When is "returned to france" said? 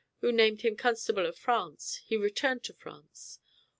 2.17-3.37